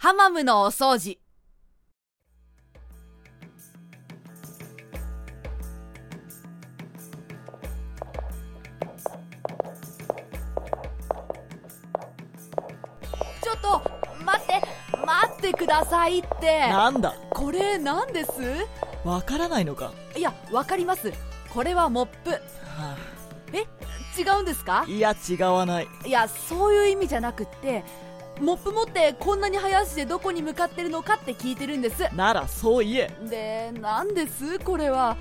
[0.00, 1.18] ハマムのお掃除。
[13.42, 13.82] ちょっと
[14.24, 14.62] 待って
[15.04, 16.60] 待ってくださいって。
[16.60, 17.12] なんだ？
[17.30, 18.30] これ何です？
[19.04, 21.12] わからないのか、いやわかります。
[21.52, 22.30] これはモップ。
[22.30, 22.38] は
[24.16, 24.82] 違うんですか？
[24.82, 25.88] あ、いや違わない。
[26.06, 27.84] いやそういう意味じゃなくって
[28.40, 32.08] モップ持ってこんなに早足でどこに向かってるのかって聞いてるんです。
[32.14, 33.16] ならそう言え。
[33.28, 34.58] でなんです？
[34.58, 35.16] これは。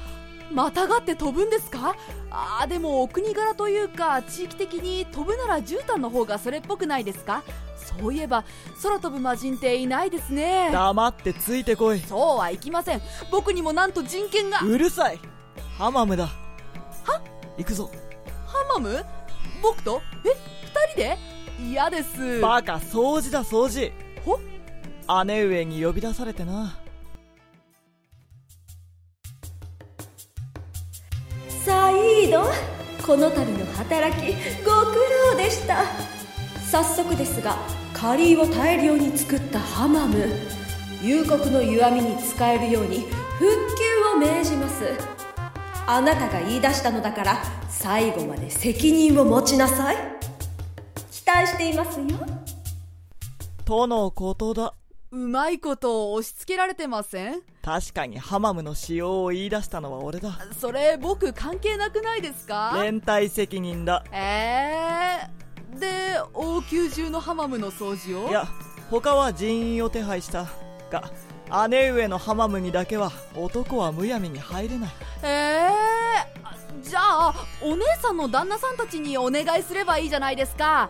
[0.50, 1.96] またがって飛ぶんですか？
[2.32, 7.44] あーでもお国柄というか地域的に飛ぶなら絨毯の方がそれっぽくないですか？
[8.00, 8.46] そういえば
[8.82, 10.70] 空飛ぶ魔人っていないですね。
[10.72, 12.00] 黙ってついてこい。
[12.00, 13.02] そうはいきません。
[13.30, 14.60] 僕にもなんと人権が。
[14.62, 15.20] うるさい。
[15.78, 16.28] ハマムだ。
[16.28, 17.22] は？
[17.58, 17.92] 行くぞ。
[18.46, 19.06] ハマム？
[19.62, 20.02] 僕と？
[20.24, 21.37] え二人で？
[21.60, 22.40] 嫌です。
[22.42, 23.92] バカ掃除だ掃除。
[24.24, 24.40] ほ？
[25.26, 26.78] 姉上に呼び出されてな。
[31.66, 32.44] サイード
[33.06, 34.34] この度の働き
[34.64, 34.98] ご苦
[35.32, 35.84] 労でした。
[36.70, 37.58] 早速ですが
[37.94, 40.28] カリーを大量に作ったハマム。
[41.02, 43.00] 夕刻の湯あみに使えるように
[43.38, 44.94] 復旧を命じます。
[45.88, 49.96] あなたが言い出したのだから最後まで責任を持ちなさい。
[49.96, 50.17] 期
[51.28, 52.08] 待していますよ。
[53.66, 54.74] とのことだ。
[55.12, 57.42] うまいこと押し付けられてません？
[57.62, 60.38] 確かにハマムの使用を言い出したのは俺だ。
[60.60, 62.72] それ僕関係なくないですか？
[62.82, 64.04] 連帯責任だ。
[64.12, 65.88] えー、で
[66.34, 68.30] 王宮中のハマムの掃除を？
[68.30, 68.48] いや
[68.90, 70.46] 他は人員を手配した
[70.90, 71.12] が
[71.70, 74.90] 姉上のハマムにだけは男はむやみに入れない。
[75.24, 80.90] えー、じゃあお姉さんの旦那さんたちにお願いすればいいじゃないですか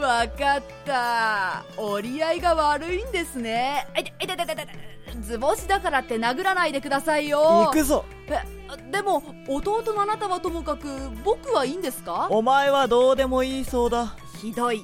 [0.00, 1.64] わかった。
[1.76, 3.86] 折り合いが悪いんですね。
[3.94, 8.42] えいていていていていて図星だからって殴らないでくださいよ行くぞえ
[8.90, 10.88] でも弟のあなたはともかく
[11.24, 14.82] 僕はいいんですかお前はどうでもいいそうだひどい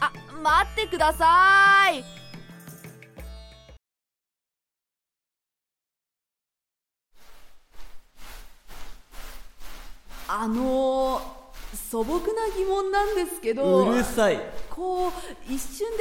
[0.00, 2.04] あ待ってください
[10.30, 11.37] あの
[11.90, 12.22] 素朴な
[12.54, 14.38] 疑問なんですけどうるさい。
[14.68, 15.10] こう
[15.50, 15.96] 一瞬で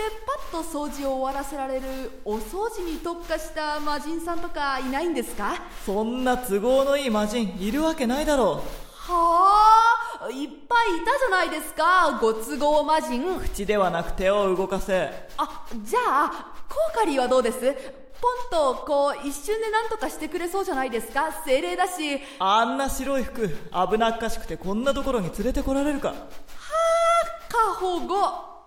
[0.52, 1.84] パッと掃除を終わらせられる
[2.26, 5.56] お掃除に特化した魔人さんとかいないんですか？
[5.86, 8.62] そんな都合のいい魔人いるわけないだろ
[8.96, 13.26] はあいっぱいいたじゃないですかご都合魔人。
[13.38, 15.10] う口ではなく手を動かせ。
[15.38, 17.76] あじゃあコーカリーはどうです？
[18.20, 18.28] ポ
[18.74, 21.32] ンとこう一瞬で何とかしてくれそうじゃないですか？
[21.46, 22.20] 精霊だし。
[22.40, 26.14] あんな白い服危なっかしくてこんなところに連れてこられるか。
[27.50, 28.58] 過保護。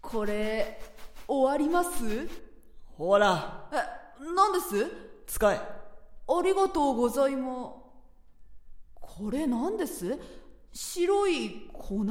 [0.00, 0.78] これ
[1.26, 2.28] 終わります？
[2.98, 3.64] ほら。
[3.72, 3.76] え
[4.20, 4.86] 何です？
[5.26, 5.56] 使え。
[5.56, 7.82] ありがとうございます。
[9.00, 10.18] これ何です？
[10.72, 12.04] 白い粉？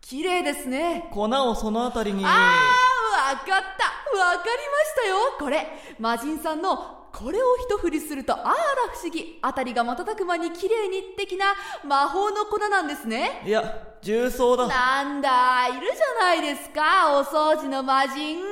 [0.00, 1.08] 綺麗ですね。
[1.12, 2.24] 粉をその辺りに。
[2.24, 3.56] ああわかった。
[3.56, 4.52] わかりま
[4.84, 5.16] したよ。
[5.38, 5.66] これ
[5.98, 8.54] 魔人さんのこれを一振りするとあら
[8.94, 9.38] 不思議。
[9.42, 11.54] あたりが瞬く間に綺麗に的な
[11.84, 13.42] 魔法の粉なんですね。
[13.44, 14.68] いや重曹だ。
[14.68, 17.18] なんだいるじゃないですか。
[17.18, 18.44] お掃除の魔人っ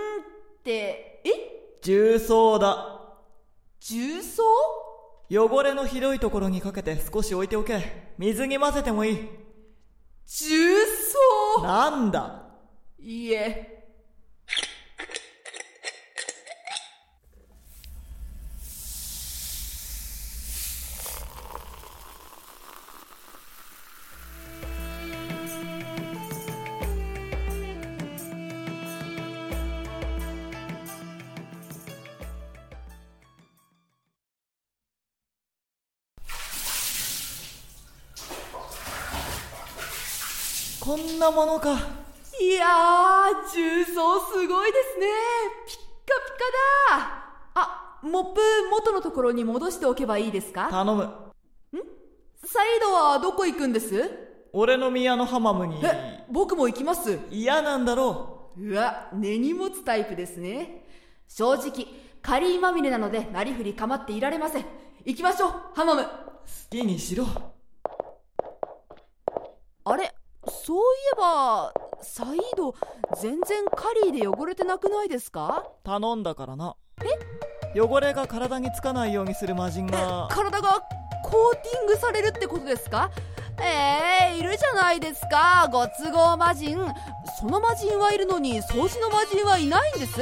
[0.65, 1.23] て。
[1.25, 1.79] え？
[1.83, 3.01] 重曹だ。
[3.79, 4.43] 重曹？
[5.31, 8.13] 汚れのひどいところにかけて少し置いておけ。
[8.19, 9.29] 水に混ぜてもいい。
[10.27, 10.49] 重
[11.59, 11.63] 曹？
[11.63, 12.49] なんだ？
[12.99, 13.74] いいえ
[40.85, 41.71] こんなものか。
[42.39, 45.07] いやー重曹すごいですね。
[45.67, 46.33] ピッカピ
[46.91, 47.25] カだ。
[47.55, 48.41] あモップ
[48.71, 50.69] 元のところに戻しておけばいいですか？
[50.71, 51.11] 頼む。
[52.45, 54.11] サイドはどこ行くんです？
[54.53, 55.81] 俺の宮のハマムに。
[55.83, 57.19] え僕も行きます。
[57.31, 58.75] 嫌なんだろう。
[58.75, 60.85] わ根に持つタイプですね。
[61.29, 61.87] 正直
[62.21, 64.67] カリーまみれなのでなりふり構っていられません。
[65.07, 66.03] 行きましょうハマム。
[66.03, 66.11] う好
[66.69, 67.27] きにしろ。
[69.87, 70.15] あれ？
[70.49, 70.81] そうい
[71.15, 72.75] えばサイード
[73.21, 75.65] 全然カリーで汚れてなくないですか？
[75.85, 76.77] 頼んだからな。
[77.75, 77.81] え？
[77.81, 80.29] 汚れが体につかないようにする魔人が。
[80.31, 80.81] 体が
[81.25, 83.11] こコーティングされるってことですか？
[83.61, 85.69] えー、いるじゃないですか。
[85.71, 86.79] ご都合魔人。
[87.41, 90.15] その魔人はいるのに掃除の魔人はいないんです。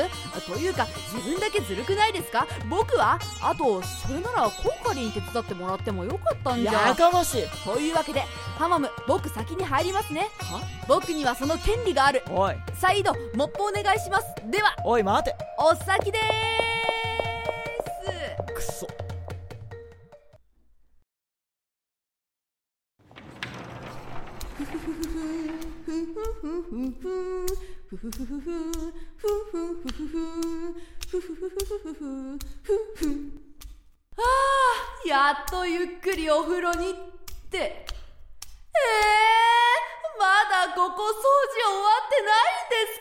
[0.46, 2.46] というか自分だけずるくないですか？
[2.68, 3.18] 僕は？
[3.42, 6.72] あとそれならコーカリン手伝ってもらってもよかったんじゃ。
[6.72, 7.44] やかましい。
[7.64, 8.20] というわけで
[8.58, 10.28] ハマム僕先に入りますね。
[10.38, 10.60] は？
[10.88, 12.22] 僕にはその権利がある。
[12.30, 12.56] おい。
[12.74, 14.26] サイードモップお願いします。
[14.50, 15.36] ではおい待て。
[15.58, 16.22] お先でー
[18.48, 18.54] す。
[18.54, 18.86] くそ
[35.06, 36.94] やっとゆっくりお風呂にっ
[37.50, 37.84] てえー、
[40.18, 40.24] ま
[40.68, 43.00] だここ掃除終わってないんです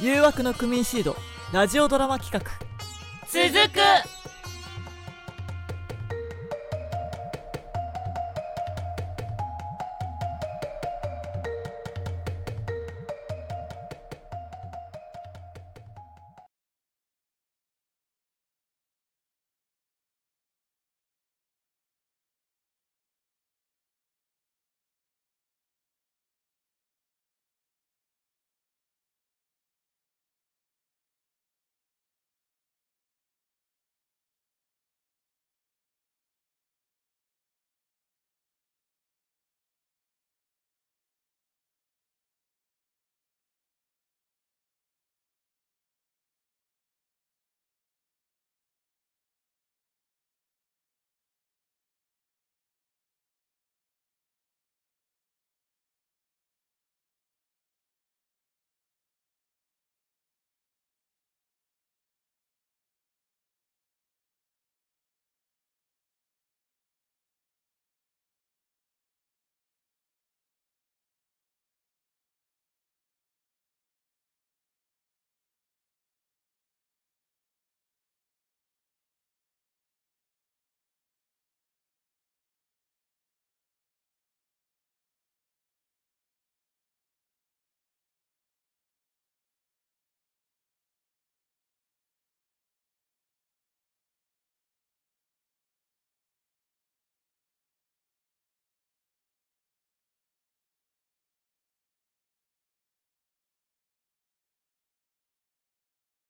[0.00, 1.16] か誘惑のクミンシード
[1.52, 2.65] ラジオドラマ企画
[3.56, 4.15] 続く